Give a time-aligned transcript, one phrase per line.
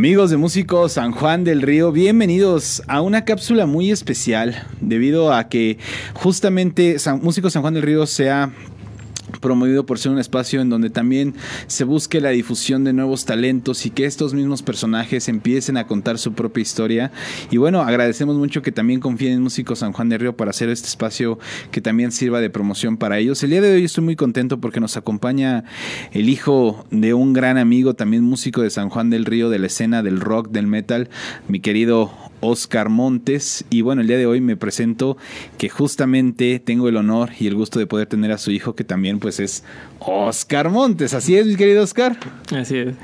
[0.00, 5.50] Amigos de Músicos San Juan del Río, bienvenidos a una cápsula muy especial debido a
[5.50, 5.76] que
[6.14, 8.50] justamente San, Músicos San Juan del Río se ha
[9.40, 11.34] promovido por ser un espacio en donde también
[11.66, 16.18] se busque la difusión de nuevos talentos y que estos mismos personajes empiecen a contar
[16.18, 17.12] su propia historia.
[17.50, 20.68] Y bueno, agradecemos mucho que también confíen en Músicos San Juan del Río para hacer
[20.68, 21.38] este espacio
[21.70, 23.42] que también sirva de promoción para ellos.
[23.42, 25.64] El día de hoy estoy muy contento porque nos acompaña
[26.12, 29.66] el hijo de un gran amigo, también músico de San Juan del Río, de la
[29.66, 31.08] escena del rock, del metal,
[31.48, 33.64] mi querido Oscar Montes.
[33.70, 35.16] Y bueno, el día de hoy me presento
[35.58, 38.84] que justamente tengo el honor y el gusto de poder tener a su hijo, que
[38.84, 39.64] también pues es
[39.98, 41.14] Oscar Montes.
[41.14, 42.18] Así es, mi querido Oscar.
[42.54, 42.94] Así es.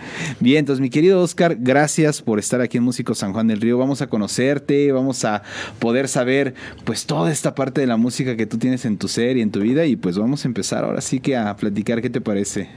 [0.41, 3.79] Bien, entonces mi querido Oscar, gracias por estar aquí en Músico San Juan del Río.
[3.79, 5.43] Vamos a conocerte, vamos a
[5.79, 9.37] poder saber pues toda esta parte de la música que tú tienes en tu ser
[9.37, 12.11] y en tu vida y pues vamos a empezar ahora sí que a platicar qué
[12.11, 12.69] te parece.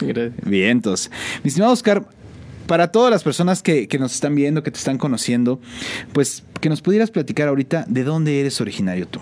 [0.00, 0.32] Gracias.
[0.44, 1.10] Bien, entonces,
[1.42, 2.06] mi estimado Oscar,
[2.68, 5.58] para todas las personas que, nos están viendo, que te están conociendo,
[6.12, 9.18] pues que nos pudieras platicar ahorita de dónde eres originario tú.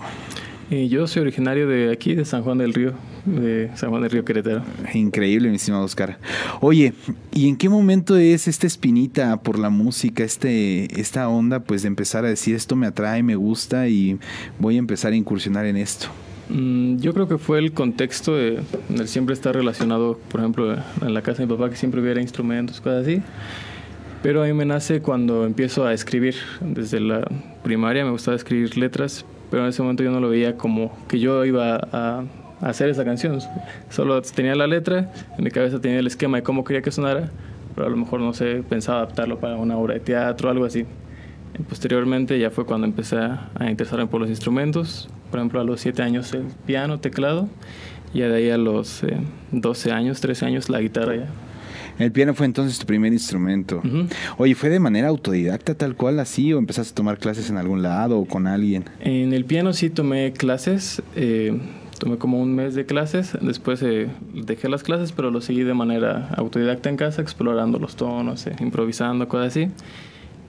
[0.69, 2.93] Eh, yo soy originario de aquí, de San Juan del Río,
[3.25, 4.63] de San Juan del Río Querétaro.
[4.93, 6.19] Increíble, mi estimado Oscar.
[6.59, 6.93] Oye,
[7.33, 11.87] ¿y en qué momento es esta espinita por la música, este, esta onda, pues de
[11.87, 14.19] empezar a decir esto me atrae, me gusta y
[14.59, 16.09] voy a empezar a incursionar en esto?
[16.49, 18.61] Mm, yo creo que fue el contexto de,
[19.05, 22.79] siempre estar relacionado, por ejemplo, en la casa de mi papá, que siempre hubiera instrumentos,
[22.79, 23.21] cosas así.
[24.23, 26.35] Pero a mí me nace cuando empiezo a escribir.
[26.61, 27.27] Desde la
[27.63, 31.19] primaria me gustaba escribir letras, pero en ese momento yo no lo veía como que
[31.19, 32.23] yo iba a,
[32.61, 33.39] hacer esa canción.
[33.89, 37.29] Solo tenía la letra, en mi cabeza tenía el esquema de cómo quería que sonara,
[37.75, 40.65] pero a lo mejor no sé, pensaba adaptarlo para una obra de teatro o algo
[40.65, 40.85] así.
[41.69, 46.01] posteriormente ya fue cuando empecé a interesarme por los instrumentos por ejemplo, a los 7
[46.03, 47.49] años el piano, teclado,
[48.13, 49.01] y de ahí a los
[49.51, 51.27] 12 eh, años, 13 años la guitarra ya.
[51.99, 53.81] El piano fue entonces tu primer instrumento.
[54.37, 57.81] Oye, ¿fue de manera autodidacta tal cual así o empezaste a tomar clases en algún
[57.81, 58.85] lado o con alguien?
[58.99, 61.59] En el piano sí tomé clases, eh,
[61.99, 65.73] tomé como un mes de clases, después eh, dejé las clases, pero lo seguí de
[65.73, 69.69] manera autodidacta en casa, explorando los tonos, improvisando, cosas así.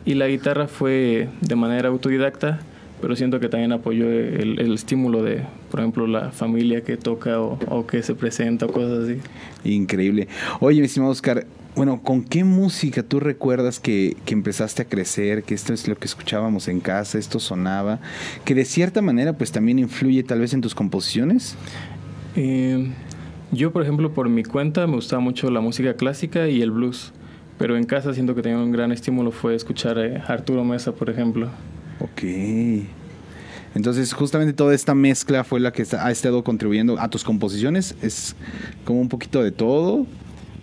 [0.04, 2.60] Y la guitarra fue de manera autodidacta
[3.00, 7.40] pero siento que también apoyó el, el, estímulo de, por ejemplo, la familia que toca
[7.40, 9.18] o, que se presenta o cosas así.
[9.64, 10.28] Increíble.
[10.60, 15.44] Oye, mi estimado Oscar, bueno, ¿con qué música tú recuerdas que, que, empezaste a crecer,
[15.44, 18.00] que esto es lo que escuchábamos en casa, esto sonaba,
[18.44, 21.56] que de cierta manera pues también influye tal vez en tus composiciones?
[22.34, 22.90] Eh,
[23.52, 27.12] yo, por ejemplo, por mi cuenta me gustaba mucho la música clásica y el blues,
[27.58, 31.10] pero en casa siento que tenía un gran estímulo fue escuchar a Arturo Mesa, por
[31.10, 31.48] ejemplo.
[32.00, 32.22] Ok.
[33.74, 37.94] Entonces, justamente toda esta mezcla fue la que ha estado contribuyendo a tus composiciones.
[38.02, 38.34] Es
[38.84, 40.06] como un poquito de todo,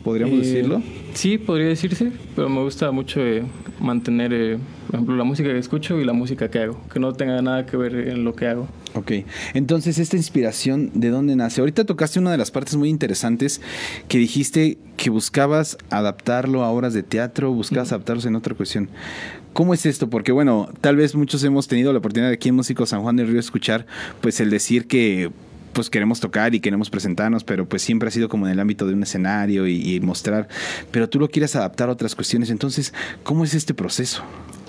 [0.03, 0.81] podríamos eh, decirlo.
[1.13, 3.43] Sí, podría decirse, pero me gusta mucho eh,
[3.79, 4.57] mantener, eh,
[4.87, 7.65] por ejemplo, la música que escucho y la música que hago, que no tenga nada
[7.65, 8.67] que ver en lo que hago.
[8.93, 9.11] Ok,
[9.53, 11.59] entonces esta inspiración, ¿de dónde nace?
[11.61, 13.61] Ahorita tocaste una de las partes muy interesantes
[14.07, 18.89] que dijiste que buscabas adaptarlo a obras de teatro, buscabas adaptarlos en otra cuestión.
[19.55, 20.09] ¿Cómo es esto?
[20.09, 23.15] Porque bueno, tal vez muchos hemos tenido la oportunidad de aquí en Músico San Juan
[23.15, 23.85] del Río escuchar
[24.19, 25.31] pues el decir que
[25.71, 28.85] pues queremos tocar y queremos presentarnos, pero pues siempre ha sido como en el ámbito
[28.85, 30.49] de un escenario y, mostrar,
[30.91, 32.49] pero tú lo quieres adaptar a otras cuestiones.
[32.49, 32.93] Entonces,
[33.23, 34.23] ¿cómo es este proceso?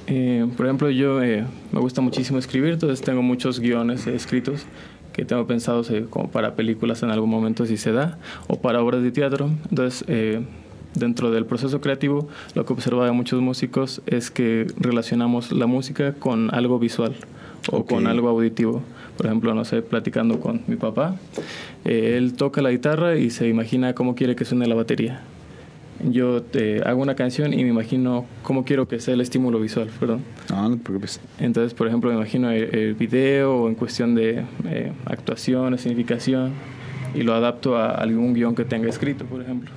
[0.07, 4.67] Eh, por ejemplo, yo eh, me gusta muchísimo escribir, entonces tengo muchos guiones escritos
[5.13, 8.81] que tengo pensados eh, como para películas en algún momento si se da, o para
[8.81, 9.51] obras de teatro.
[9.69, 10.05] Entonces,
[10.97, 16.15] dentro del proceso creativo, lo que observa de muchos músicos es que relacionamos la música
[16.15, 17.15] con algo visual
[17.71, 18.83] o con algo auditivo.
[19.17, 21.17] Por ejemplo, no sé, platicando con mi papá,
[21.85, 25.23] eh, él toca la guitarra y se imagina cómo quiere que suene la batería.
[26.05, 29.89] Yo te hago una canción y me imagino cómo quiero que sea el estímulo visual,
[29.99, 30.21] perdón.
[30.53, 31.21] Ah, no te preocupes.
[31.39, 36.53] Entonces, por ejemplo, me imagino el, video o en cuestión de eh, actuación, significación,
[37.15, 39.71] y lo adapto a algún guion que tenga escrito, por ejemplo.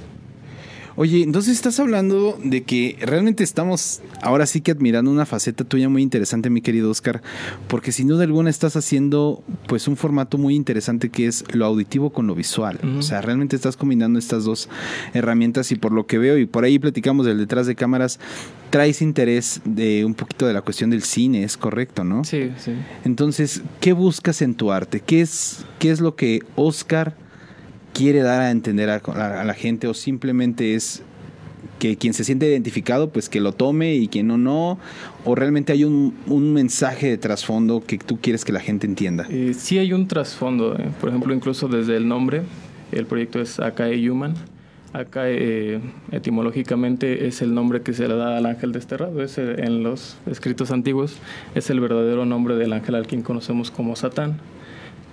[1.01, 5.87] Oye, entonces estás hablando de que realmente estamos ahora sí que admirando una faceta tuya
[5.87, 7.21] muy interesante, mi querido Oscar,
[7.69, 12.09] porque sin duda alguna estás haciendo pues un formato muy interesante que es lo auditivo
[12.09, 12.81] con lo visual.
[12.97, 14.67] O sea, realmente estás combinando estas dos
[15.13, 18.19] herramientas y por lo que veo y por ahí platicamos del detrás de cámaras,
[18.69, 22.25] traes interés de un poquito de la cuestión del cine, es correcto, ¿no?
[22.25, 22.73] Sí, sí.
[23.05, 24.99] Entonces, ¿qué buscas en tu arte?
[24.99, 27.15] ¿Qué es, qué es lo que Oscar
[27.94, 31.03] quiere dar a entender a, la gente o simplemente es
[31.80, 34.77] que quien se siente identificado, pues que lo tome y quien no, no,
[35.24, 36.13] o realmente hay un,
[36.53, 39.25] mensaje de trasfondo que tú quieres que la gente entienda.
[39.30, 40.89] Eh, sí hay un trasfondo, eh.
[41.00, 42.44] por ejemplo, incluso desde el nombre,
[42.91, 44.35] el proyecto es Akae Human,
[45.15, 45.80] eh,
[46.12, 49.21] etimológicamente es el nombre que se le da al ángel desterrado.
[49.21, 51.18] Es, eh, en los escritos antiguos
[51.53, 54.39] es el verdadero nombre del ángel al quien conocemos como Satán.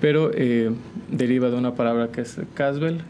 [0.01, 0.71] Pero eh,
[1.11, 3.01] deriva de una palabra que es Casbel,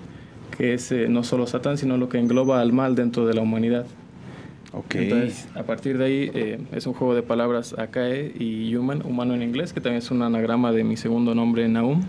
[0.57, 3.87] que es no solo Satán, sino lo que engloba al mal dentro de la humanidad.
[4.73, 5.05] Okay.
[5.05, 9.43] Entonces, a partir de ahí es un juego de palabras Akae y Human, humano en
[9.43, 12.03] inglés, que también es un anagrama de mi segundo nombre, Naum.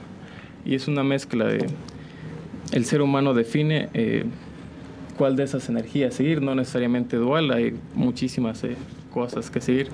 [0.65, 1.65] Y es una mezcla de...
[2.73, 3.89] El ser humano define
[5.17, 8.77] cuál de esas energías seguir, no necesariamente dual, hay muchísimas eh,
[9.13, 9.89] cosas que seguir.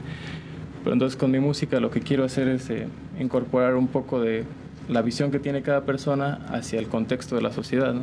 [0.84, 2.88] Pero entonces con mi música lo que quiero hacer es eh,
[3.20, 4.44] incorporar un poco de
[4.88, 8.02] la visión que tiene cada persona hacia el contexto de la sociedad, ¿no?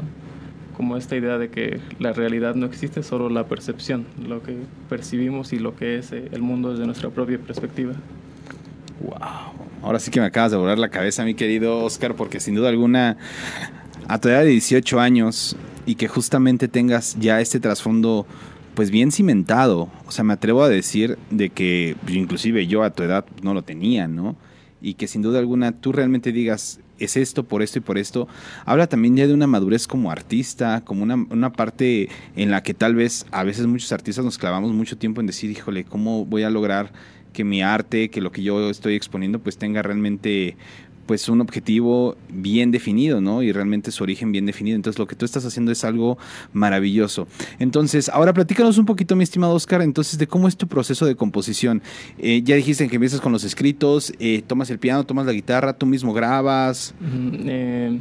[0.81, 4.56] como esta idea de que la realidad no existe, solo la percepción, lo que
[4.88, 7.93] percibimos y lo que es eh, el mundo desde nuestra propia perspectiva.
[9.03, 9.19] Wow.
[9.82, 12.71] Ahora sí que me acabas de volar la cabeza, mi querido Oscar, porque sin duda
[12.71, 13.19] alguna,
[14.09, 15.55] a tu edad de 18 años,
[15.85, 18.27] y que justamente tengas ya este trasfondo
[18.75, 19.91] pues bien cimentado.
[20.06, 23.62] O sea, me atrevo a decir de que inclusive yo a tu edad no lo
[23.62, 24.37] tenía, ¿no?
[24.81, 28.29] Y que sin duda alguna tú realmente digas, es esto, por esto y por esto,
[28.65, 32.75] habla también ya de una madurez como artista, como una, una, parte en la que
[32.75, 36.43] tal vez a veces muchos artistas nos clavamos mucho tiempo en decir, híjole, ¿cómo voy
[36.43, 36.93] a lograr
[37.32, 40.56] que mi arte, que lo que yo estoy exponiendo, pues tenga realmente
[41.06, 43.43] pues un objetivo bien definido, ¿no?
[43.43, 44.76] Y realmente su origen bien definido.
[44.76, 46.19] Entonces lo que tú estás haciendo es algo
[46.52, 47.26] maravilloso.
[47.58, 51.17] Entonces, ahora platícanos un poquito, mi estimado Oscar, entonces de cómo es tu proceso de
[51.17, 51.82] composición.
[52.19, 55.73] Eh, ya dijiste que empiezas con los escritos, eh, tomas el piano, tomas la guitarra,
[55.73, 56.94] tú mismo grabas.
[57.03, 57.99] Eh,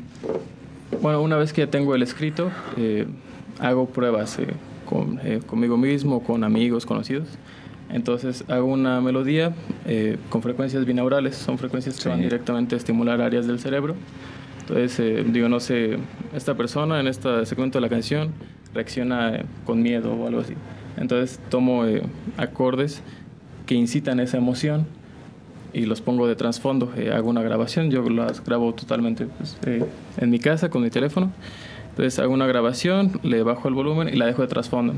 [1.02, 2.52] bueno, una vez que ya tengo el escrito,
[3.60, 4.38] hago pruebas
[4.86, 7.28] con, conmigo mismo, con amigos, conocidos.
[7.92, 9.54] Entonces hago una melodía
[9.86, 13.96] eh, con frecuencias binaurales, son frecuencias que van directamente a estimular áreas del cerebro.
[14.62, 15.98] Entonces eh, digo, no sé,
[16.36, 18.32] esta persona en este segmento de la canción
[18.74, 20.54] reacciona eh, con miedo o algo así.
[20.98, 21.84] Entonces tomo
[22.38, 23.02] acordes
[23.66, 24.86] que incitan esa emoción
[25.74, 26.92] y los pongo de trasfondo.
[27.14, 29.58] hago una grabación, yo las grabo totalmente pues,
[30.18, 31.32] en mi casa con mi teléfono.
[31.92, 34.94] Entonces hago una grabación, le bajo el volumen y la dejo de trasfondo.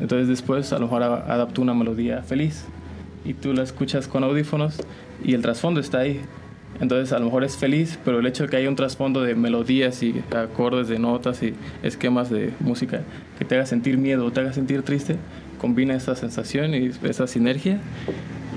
[0.00, 2.64] Entonces después a lo mejor adapto una melodía feliz
[3.24, 4.80] y tú la escuchas con audífonos
[5.24, 6.20] y el trasfondo está ahí.
[6.80, 9.34] Entonces a lo mejor es feliz, pero el hecho de que haya un trasfondo de
[9.34, 13.02] melodías y acordes de notas y esquemas de música
[13.38, 15.16] que te haga sentir miedo o te haga sentir triste,
[15.58, 17.80] combina esa sensación y esa sinergia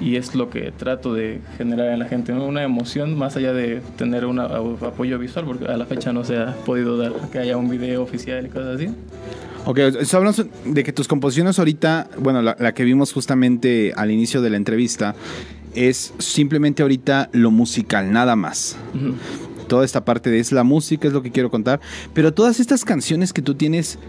[0.02, 3.82] y es lo que trato de generar en la gente, una emoción más allá de
[3.98, 7.56] tener un apoyo visual, porque a la fecha no se ha podido dar que haya
[7.56, 8.90] un video oficial y cosas así.
[9.66, 9.80] Ok,
[10.14, 14.58] hablamos de que tus composiciones ahorita, bueno, la, que vimos justamente al inicio de la
[14.58, 15.16] entrevista,
[15.76, 18.76] es simplemente ahorita lo musical, nada más.
[19.68, 21.80] Toda esta parte de es la música, es lo que quiero contar.
[22.14, 24.00] Pero todas estas canciones que tú tienes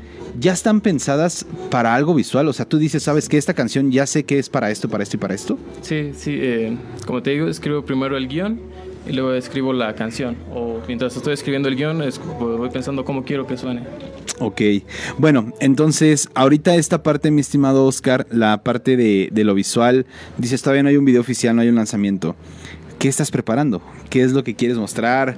[0.40, 2.49] ya están pensadas para algo visual.
[2.49, 5.02] O sea, tú dices, ¿sabes que Esta canción ya sé que es para esto, para
[5.02, 5.58] esto y para esto.
[5.82, 6.38] Sí, sí.
[6.40, 6.76] Eh,
[7.06, 8.58] como te digo, escribo primero el guion
[9.06, 10.37] y luego escribo la canción.
[10.52, 12.02] O mientras estoy escribiendo el guion,
[12.40, 13.82] voy pensando cómo quiero que suene.
[14.39, 14.61] Ok,
[15.19, 20.07] bueno, entonces ahorita esta parte, mi estimado Oscar, la parte de, lo visual,
[20.38, 22.35] dices, todavía no hay un video oficial, no hay un lanzamiento.
[22.99, 23.83] ¿Qué estás preparando?
[24.11, 25.37] ¿Qué es lo que quieres mostrar?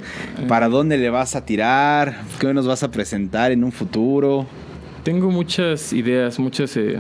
[0.49, 2.23] ¿Para dónde le vas a tirar?
[2.39, 4.47] ¿Qué nos vas a presentar en un futuro?
[5.03, 6.99] Tengo muchas ideas, muchas, eh,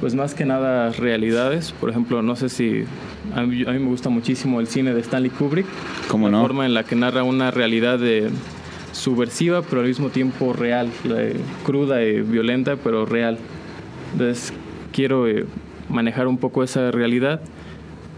[0.00, 1.72] pues más que nada realidades.
[1.72, 2.84] Por ejemplo, no sé si
[3.34, 5.66] a mí, me gusta muchísimo el cine de Stanley Kubrick.
[6.08, 6.42] ¿Cómo la no?
[6.42, 8.30] forma en la que narra una realidad de
[8.92, 10.88] subversiva, pero al mismo tiempo real,
[11.64, 13.38] cruda y violenta, pero real.
[14.12, 14.52] Entonces
[14.92, 15.46] quiero eh,
[15.88, 17.40] manejar un poco esa realidad,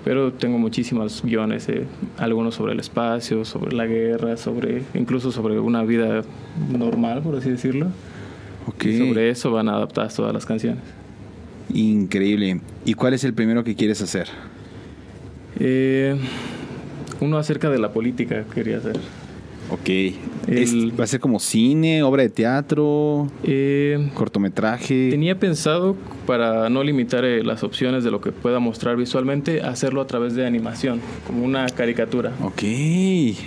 [0.05, 1.85] pero tengo muchísimos guiones, eh,
[2.19, 6.23] algunos sobre el espacio, sobre la guerra, sobre incluso sobre una vida
[6.71, 7.89] normal, por así decirlo.
[8.67, 8.95] Okay.
[8.95, 10.83] Y sobre eso van adaptadas todas las canciones.
[11.73, 12.61] Increíble.
[12.85, 14.29] ¿Y cuál es el primero que quieres hacer?
[15.59, 16.17] Eh,
[17.21, 18.99] uno acerca de la política quería hacer.
[19.71, 19.91] Ok.
[20.99, 25.11] ¿Va a ser como cine, obra de teatro, eh, cortometraje?
[25.11, 30.01] Tenía pensado, para no limitar eh, las opciones de lo que pueda mostrar visualmente, hacerlo
[30.01, 32.33] a través de animación, como una caricatura.
[32.43, 32.61] Ok.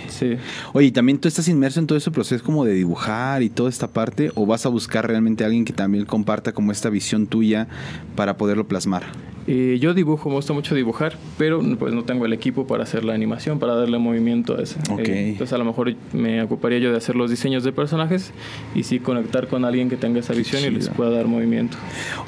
[0.08, 0.36] Sí.
[0.72, 3.88] Oye, ¿también tú estás inmerso en todo ese proceso como de dibujar y toda esta
[3.88, 4.30] parte?
[4.34, 7.68] ¿O vas a buscar realmente a alguien que también comparta como esta visión tuya
[8.14, 9.04] para poderlo plasmar?
[9.48, 13.04] Eh, yo dibujo, me gusta mucho dibujar, pero pues no tengo el equipo para hacer
[13.04, 14.80] la animación, para darle movimiento a ese.
[14.98, 18.32] Eh, entonces a lo mejor me ocuparía yo de hacer los diseños de personajes
[18.74, 21.76] y sí conectar con alguien que tenga esa visión y les pueda dar movimiento.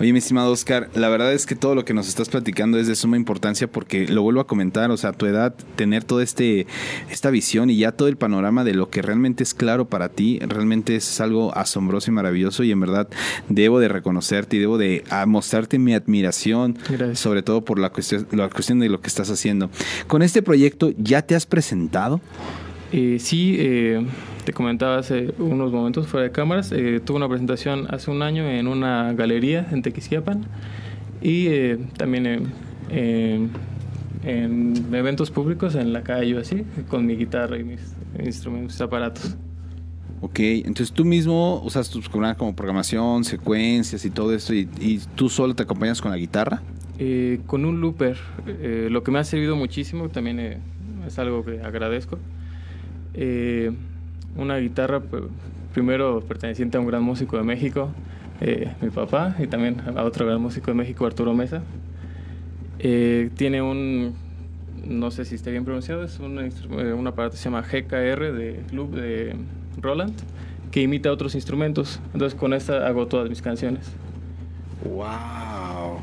[0.00, 2.86] Oye, mi estimado Oscar, la verdad es que todo lo que nos estás platicando es
[2.86, 6.22] de suma importancia porque lo vuelvo a comentar, o sea, a tu edad, tener toda
[6.22, 6.66] este,
[7.10, 10.38] esta visión y ya todo el panorama de lo que realmente es claro para ti,
[10.40, 13.08] realmente es algo asombroso y maravilloso y en verdad
[13.48, 16.78] debo de reconocerte y debo de mostrarte mi admiración.
[16.88, 19.70] Gracias sobre todo por la cuestión, la cuestión de lo que estás haciendo.
[20.06, 22.20] Con este proyecto, ¿ya te has presentado?
[22.92, 24.04] Eh, sí, eh,
[24.44, 26.72] te comentaba hace unos momentos fuera de cámaras.
[26.72, 30.46] Eh, tuve una presentación hace un año en una galería en Tequisquiapan
[31.20, 32.50] y eh, también
[32.90, 33.50] en,
[34.24, 37.80] en, eventos públicos en la calle, así, con mi guitarra y mis
[38.24, 39.36] instrumentos, mis aparatos.
[40.20, 45.28] Ok, entonces tú mismo usas tus como programación, secuencias y todo esto, y, y tú
[45.28, 46.60] solo te acompañas con la guitarra.
[47.00, 48.16] Eh, con un looper,
[48.46, 50.58] eh, lo que me ha servido muchísimo, también eh,
[51.06, 52.18] es algo que agradezco.
[54.36, 55.24] Una guitarra, pues,
[55.72, 57.90] primero perteneciente a un gran músico de México,
[58.80, 61.62] mi papá, y también a otro gran músico de México, Arturo Mesa.
[62.78, 64.14] tiene un,
[64.86, 68.62] no sé si está bien pronunciado, es un, un aparato que se llama GKR de
[68.68, 69.36] Club de
[69.80, 70.14] Roland,
[70.70, 72.00] que imita otros instrumentos.
[72.12, 73.90] Entonces con esta hago todas mis canciones.
[74.84, 75.98] ¡Wow!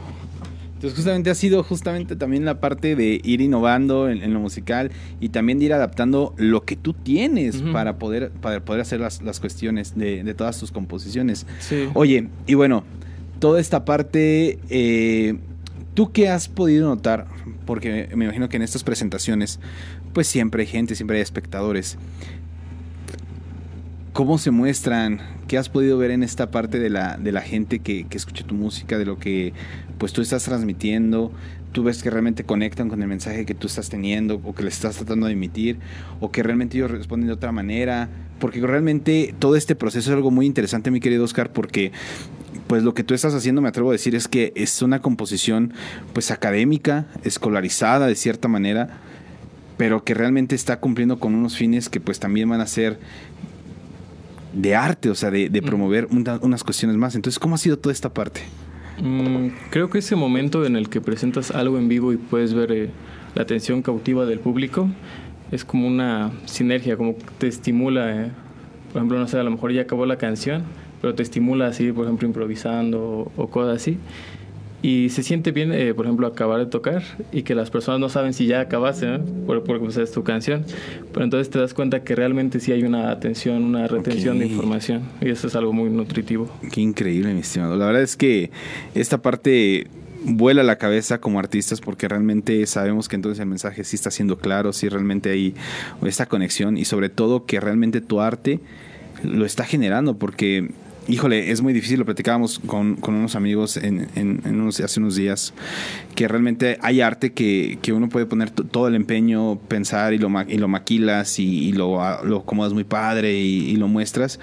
[0.86, 5.30] Entonces justamente ha sido justamente también la parte de ir innovando en, lo musical y
[5.30, 9.96] también de ir adaptando lo que tú tienes para, poder, para poder hacer las, cuestiones
[9.96, 11.48] de, todas tus composiciones.
[11.96, 12.84] Oye, y bueno,
[13.40, 15.40] toda esta parte, eh,
[15.96, 17.26] ¿tú qué has podido notar?
[17.66, 19.60] Porque me imagino que en estas presentaciones,
[20.14, 21.98] pues siempre hay gente, siempre hay espectadores.
[24.16, 25.20] ¿Cómo se muestran?
[25.50, 28.46] ¿Qué has podido ver en esta parte de la, de la gente que, que escucha
[28.46, 29.52] tu música, de lo que
[29.98, 31.34] pues tú estás transmitiendo?
[31.74, 34.76] tú ves que realmente conectan con el mensaje que tú estás teniendo o que les
[34.76, 35.80] estás tratando de emitir
[36.22, 38.08] o que realmente ellos responden de otra manera,
[38.40, 41.92] porque realmente todo este proceso es algo muy interesante, mi querido Oscar, porque
[42.68, 45.74] pues lo que tú estás haciendo, me atrevo a decir, es que es una composición
[46.14, 49.02] pues académica, escolarizada de cierta manera,
[49.76, 52.98] pero que realmente está cumpliendo con unos fines que pues también van a ser
[54.56, 57.16] de arte, o sea, de, promover unas cuestiones más.
[57.16, 58.42] Entonces, ¿cómo ha sido toda esta parte?
[59.02, 62.72] Mm, creo que ese momento en el que presentas algo en vivo y puedes ver
[62.72, 62.90] eh,
[63.36, 64.90] la atención cautiva del público
[65.52, 68.26] es como una sinergia, como te estimula.
[68.26, 68.32] Eh.
[68.94, 70.64] Por ejemplo, no sé, a lo mejor ya acabó la canción,
[71.02, 73.98] pero te estimula así, por ejemplo, improvisando o, o cosas así.
[74.82, 77.02] Y se siente bien, eh, por ejemplo, acabar de tocar
[77.32, 80.64] y que las personas no saben si ya acabaste, porque pues, es tu canción.
[81.12, 85.02] Pero entonces te das cuenta que realmente sí hay una atención, una retención de información.
[85.22, 86.50] Y eso es algo muy nutritivo.
[86.72, 87.76] Qué increíble, mi estimado.
[87.76, 88.52] La verdad es que
[88.94, 89.88] esta parte
[90.26, 94.38] vuela la cabeza como artistas porque realmente sabemos que entonces el mensaje sí está siendo
[94.38, 95.54] claro, sí realmente hay
[96.04, 98.60] esta conexión y sobre todo que realmente tu arte
[99.24, 100.72] lo está generando porque
[101.08, 104.08] híjole, es muy difícil, lo platicábamos con, unos amigos en,
[104.84, 105.54] hace unos días,
[106.16, 110.58] que realmente hay arte que, uno puede poner todo el empeño, pensar y lo, y
[110.58, 114.40] lo maquilas y, lo, lo acomodas muy padre y, lo muestras,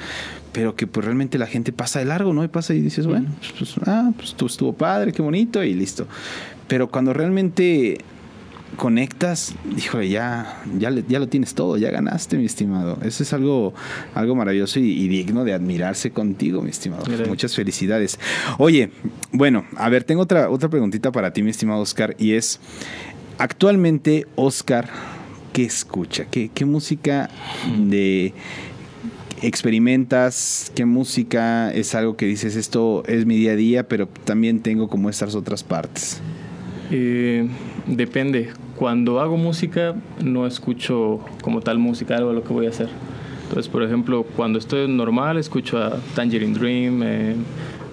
[0.53, 2.45] pero que pues realmente la gente pasa de largo, ¿no?
[2.45, 3.29] Y pasa y dices, bueno,
[3.59, 6.07] pues, ah, pues estuvo padre, qué bonito y listo.
[6.69, 7.99] Pero cuando realmente
[8.77, 12.99] conectas, híjole, ya, ya, ya lo tienes todo, ya ganaste, mi estimado.
[13.03, 13.75] Eso es algo,
[14.15, 17.05] algo maravilloso y, digno de admirarse contigo, mi estimado.
[17.29, 18.19] Muchas felicidades.
[18.59, 18.91] Oye,
[19.33, 22.61] bueno, a ver, tengo otra, otra preguntita para ti, mi estimado Oscar, y es,
[23.39, 24.89] actualmente, Oscar,
[25.53, 26.27] ¿qué escucha?
[26.31, 27.31] ¿Qué, qué música
[27.79, 28.33] de
[29.43, 30.73] experimentas?
[30.75, 34.89] ¿Qué música es algo que dices, esto es mi día a día, pero también tengo
[34.89, 36.21] como estas otras partes?
[36.91, 37.49] Eh,
[37.87, 38.51] depende.
[38.77, 42.89] Cuando hago música no escucho como tal música, algo a lo que voy a hacer.
[43.43, 47.35] Entonces, por ejemplo, cuando estoy normal escucho a Tangerine Dream, eh,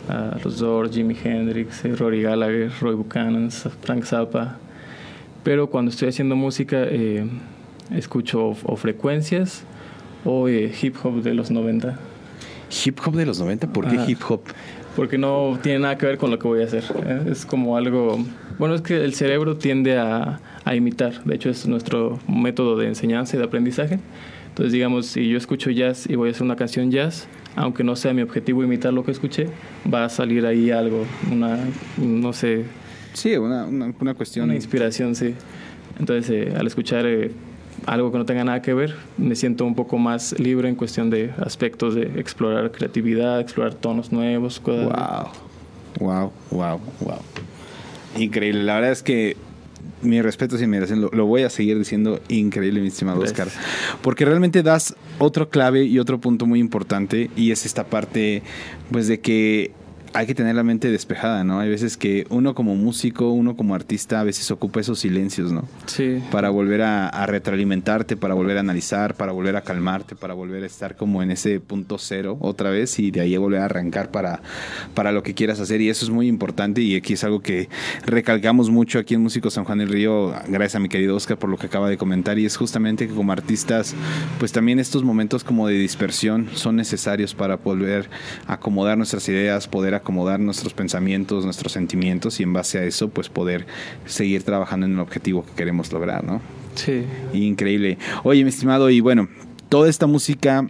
[0.08, 4.58] a los Doors, Jimi Hendrix, eh, Rory Gallagher, Roy Buchanan, Frank Zappa.
[5.44, 7.28] Pero cuando estoy haciendo música eh,
[7.92, 9.64] escucho o, frecuencias
[10.24, 12.00] o hip hop de los 90.
[12.86, 13.72] ¿Hip hop de los 90?
[13.74, 14.42] ¿Por qué hip hop?
[14.96, 16.84] Porque no tiene nada que ver con lo que voy a hacer.
[17.28, 18.20] Es como algo
[18.60, 20.42] bueno, es que el cerebro tiende a,
[20.76, 21.24] imitar.
[21.24, 24.00] De hecho, es nuestro método de enseñanza y de aprendizaje.
[24.50, 27.96] Entonces, digamos, si yo escucho jazz y voy a hacer una canción jazz, aunque no
[27.96, 29.48] sea mi objetivo imitar lo que escuché,
[29.92, 31.58] va a salir ahí algo, una,
[31.98, 32.66] no sé...
[33.14, 34.46] Sí, una, una, cuestión...
[34.46, 35.34] Una inspiración, sí.
[35.98, 37.32] Entonces, eh, al escuchar eh,
[37.86, 41.10] algo que no tenga nada que ver, me siento un poco más libre en cuestión
[41.10, 45.30] de aspectos de explorar creatividad, explorar tonos nuevos, cosas.
[46.00, 47.20] Wow, wow, wow, wow.
[48.18, 49.38] Increíble, la verdad es que
[50.02, 53.50] mi respeto y admiración, lo, lo, voy a seguir diciendo increíble, mi estimado Oscar,
[54.02, 58.42] porque realmente das otro clave y otro punto muy importante y es esta parte,
[58.92, 59.72] pues de que
[60.14, 61.60] hay que tener la mente despejada, ¿no?
[61.60, 65.68] Hay veces que uno como músico, uno como artista, a veces ocupa esos silencios, ¿no?
[65.86, 66.22] Sí.
[66.32, 70.66] Para volver a, retroalimentarte, para volver a analizar, para volver a calmarte, para volver a
[70.66, 74.42] estar como en ese punto cero otra vez y de ahí volver a arrancar para,
[74.96, 75.82] para lo que quieras hacer.
[75.82, 77.70] Y eso es muy importante y aquí es algo que
[78.06, 81.50] recalcamos mucho aquí en Músico San Juan del Río, gracias a mi querido Oscar por
[81.50, 82.40] lo que acaba de comentar.
[82.40, 83.96] Y es justamente que como artistas,
[84.40, 88.10] pues también estos momentos como de dispersión son necesarios para volver
[88.48, 93.10] a acomodar nuestras ideas, poder acomodar nuestros pensamientos, nuestros sentimientos y en base a eso
[93.10, 93.66] pues poder
[94.06, 96.42] seguir trabajando en el objetivo que queremos lograr, ¿no?
[96.76, 97.04] Sí.
[97.34, 97.98] Increíble.
[98.24, 99.28] Oye, mi estimado, y bueno,
[99.70, 100.68] toda esta música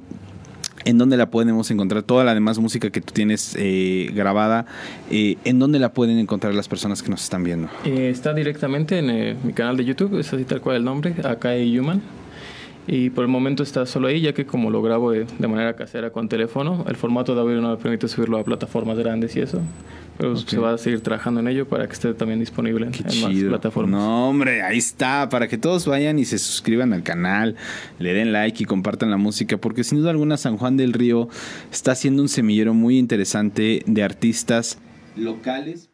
[0.85, 2.03] ¿En dónde la podemos encontrar?
[2.03, 4.65] Toda la demás música que tú tienes eh, grabada,
[5.11, 7.67] eh, ¿en dónde la pueden encontrar las personas que nos están viendo?
[7.83, 11.49] Eh, está directamente en mi canal de YouTube, es así tal cual el nombre, acá
[11.53, 12.01] Human.
[12.91, 16.09] Y por el momento está solo ahí, ya que como lo grabo de, manera casera
[16.09, 19.61] con teléfono, el formato de audio no me permite subirlo a plataformas grandes y eso.
[20.17, 23.43] Pero se va a seguir trabajando en ello para que esté también disponible en, más
[23.47, 23.91] plataformas.
[23.91, 27.55] No, hombre, ahí está, para que todos vayan y se suscriban al canal,
[27.99, 31.29] le den like y compartan la música, porque sin duda alguna San Juan del Río
[31.71, 34.79] está haciendo un semillero muy interesante de artistas
[35.15, 35.88] locales.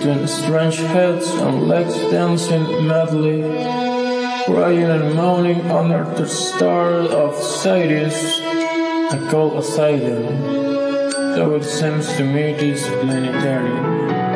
[0.00, 3.42] Between strange heads and legs dancing madly,
[4.46, 10.24] crying and moaning under the stars of Sirius, I call asylum,
[11.36, 14.29] though it seems to me disciplinary.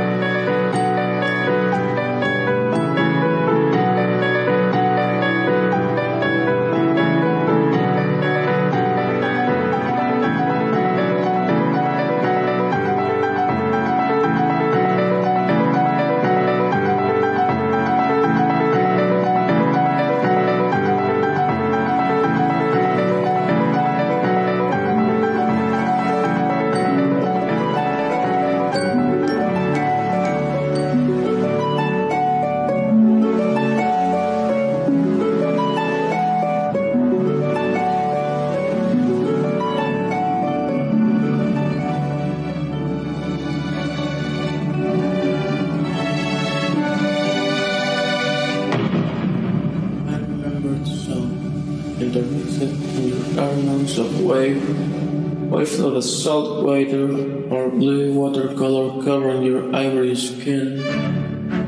[55.50, 57.10] Waves of a salt water
[57.52, 61.63] or blue watercolor covering your ivory skin.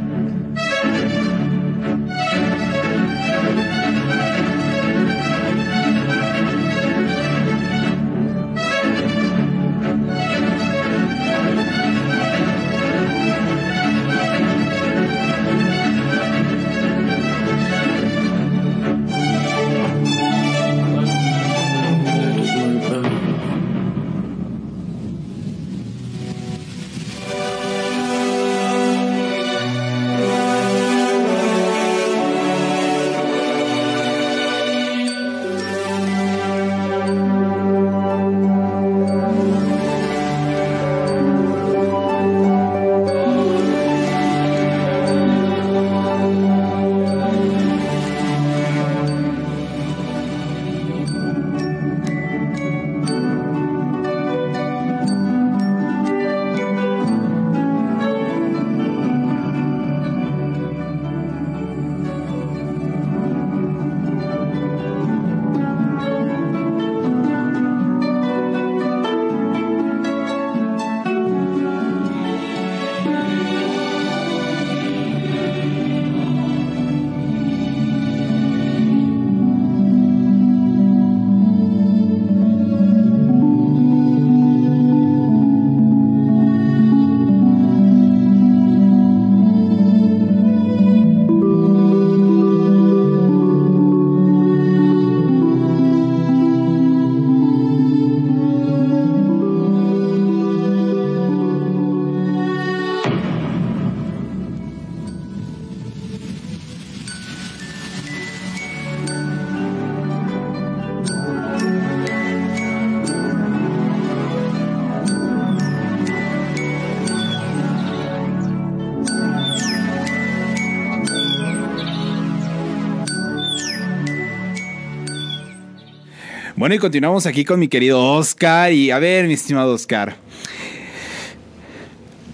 [126.67, 128.73] Bueno, y continuamos aquí con mi querido Oscar.
[128.73, 130.17] Y a ver, mi estimado Oscar.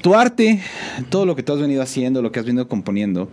[0.00, 0.62] Tu arte,
[1.10, 3.28] todo lo que tú has venido haciendo, lo que has venido componiendo,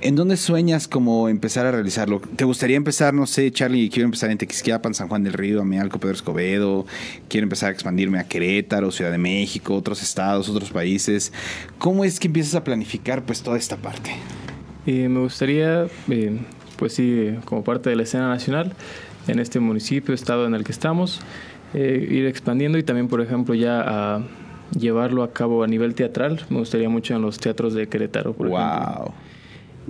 [0.00, 2.20] ¿en dónde sueñas como empezar a realizarlo?
[2.36, 5.98] ¿Te gustaría empezar, no sé, Charlie, quiero empezar en Tequisquiapan, San Juan del Río, Amialco,
[5.98, 6.86] Pedro Escobedo,
[7.28, 11.32] quiero empezar a expandirme a Querétaro, Ciudad de México, otros estados, otros países?
[11.78, 14.12] ¿Cómo es que empiezas a planificar pues toda esta parte?
[14.86, 16.38] Y me gustaría, eh,
[16.76, 18.72] pues sí, eh, como parte de la escena nacional,
[19.30, 21.20] en este municipio, estado en el que estamos,
[21.74, 24.22] eh, ir expandiendo y también, por ejemplo, ya a
[24.78, 26.40] llevarlo a cabo a nivel teatral.
[26.50, 29.04] Me gustaría mucho en los teatros de Querétaro, por ejemplo.
[29.04, 29.12] wow.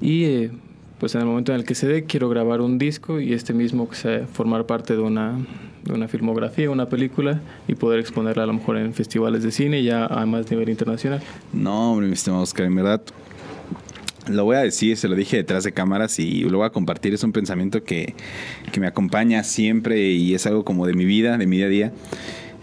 [0.01, 0.51] Y eh,
[0.99, 3.55] pues en el momento en el que se dé, quiero grabar un disco y este
[3.55, 5.39] mismo que sea formar parte de una,
[5.85, 9.83] de una filmografía, una película y poder exponerla a lo mejor en festivales de cine
[9.83, 11.23] ya a más nivel internacional.
[11.53, 13.03] No, hombre, mi estimado Oscar, en verdad.
[14.31, 17.15] Lo voy a decir, se lo dije detrás de cámaras y lo voy a compartir.
[17.15, 18.15] Es un pensamiento que,
[18.73, 21.69] que me acompaña siempre y es algo como de mi vida, de mi día a
[21.69, 21.93] día.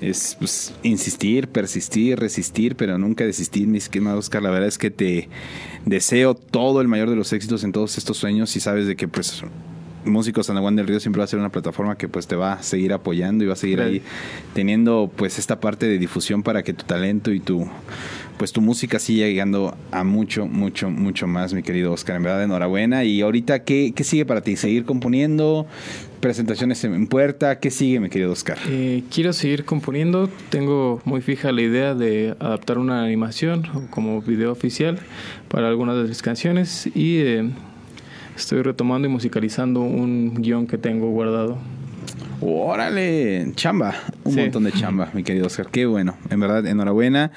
[0.02, 4.44] Es pues, insistir, persistir, resistir, pero nunca desistir, mi esquema, Oscar.
[4.44, 5.28] La verdad es que te
[5.86, 9.08] deseo todo el mayor de los éxitos en todos estos sueños y sabes de que
[9.08, 9.44] pues
[10.08, 12.54] Músicos San Juan del Río siempre va a ser una plataforma que pues te va
[12.54, 14.02] a seguir apoyando y va a seguir ahí
[14.54, 17.68] teniendo pues esta parte de difusión para que tu talento y tu
[18.38, 22.18] pues tu música siga llegando a mucho, mucho, mucho más, mi querido Oscar.
[22.18, 23.04] En verdad, enhorabuena.
[23.04, 24.56] Y ahorita, ¿qué, qué sigue para ti?
[24.56, 25.66] ¿Seguir componiendo?
[26.20, 27.60] ¿Presentaciones en puerta?
[27.60, 28.58] ¿Qué sigue, mi querido Oscar?
[28.68, 30.30] Eh, quiero seguir componiendo.
[30.50, 35.00] Tengo muy fija la idea de adaptar una animación como video oficial
[35.48, 37.50] para algunas de mis canciones y eh,
[38.38, 41.58] estoy retomando y musicalizando un guion que tengo guardado.
[42.40, 44.40] Órale, chamba, un Sí.
[44.42, 45.68] montón de chamba, mi querido Oscar.
[45.72, 47.32] Qué bueno, en verdad, enhorabuena.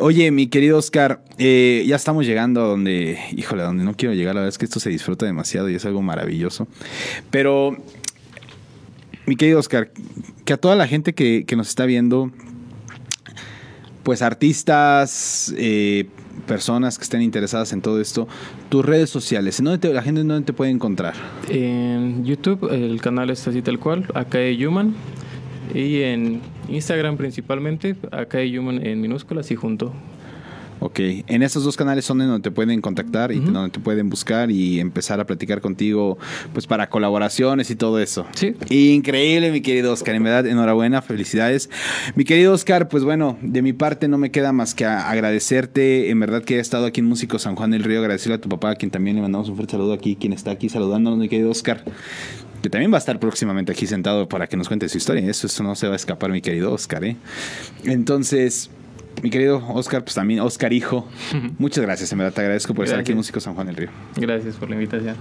[0.00, 4.14] Oye, mi querido Oscar, eh, ya estamos llegando a donde, híjole, a donde no quiero
[4.14, 4.34] llegar.
[4.34, 6.68] La verdad es que esto se disfruta demasiado y es algo maravilloso.
[7.30, 7.76] Pero,
[9.26, 9.90] mi querido Oscar,
[10.44, 12.30] que a toda la gente que, que nos está viendo,
[14.02, 16.06] pues artistas, eh,
[16.46, 18.28] personas que estén interesadas en todo esto,
[18.68, 21.14] tus redes sociales, ¿en dónde te- la gente en dónde te puede encontrar?
[21.48, 24.94] En YouTube el canal es así tal cual, AKE Human.
[25.74, 29.92] Y en Instagram principalmente, AKE Human en minúsculas y junto.
[30.86, 33.52] Ok, en esos dos canales son en donde te pueden contactar y Ujú.
[33.52, 36.18] donde te pueden buscar y empezar a platicar contigo,
[36.52, 38.26] pues para colaboraciones y todo eso.
[38.34, 38.54] Sí.
[38.68, 40.14] Increíble, mi querido Oscar.
[40.14, 41.70] En verdad, enhorabuena, felicidades.
[42.16, 46.10] Mi querido Oscar, pues bueno, de mi parte no me queda más que agradecerte.
[46.10, 48.50] En verdad que he estado aquí en Músico San Juan del Río, agradecerle a tu
[48.50, 51.30] papá, a quien también le mandamos un fuerte saludo aquí, quien está aquí saludándonos, mi
[51.30, 51.82] querido Oscar.
[52.60, 55.26] que también va a estar próximamente aquí sentado para que nos cuente su historia.
[55.30, 57.04] Eso, eso no se va a escapar, mi querido Oscar.
[57.04, 57.16] ¿eh?
[57.84, 58.70] Entonces,
[59.22, 61.06] mi querido Oscar, pues también, Oscar Hijo,
[61.58, 63.18] muchas gracias, en verdad te agradezco por estar aquí en.
[63.18, 63.90] Músico San Juan del Río.
[64.16, 65.16] Gracias por la invitación.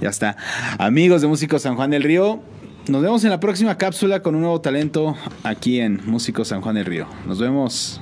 [0.00, 0.36] Ya está.
[0.78, 2.40] Amigos de Músico San Juan del Río,
[2.88, 6.74] nos vemos en la próxima cápsula con un nuevo talento aquí en Músico San Juan
[6.76, 7.06] del Río.
[7.26, 8.00] Nos vemos.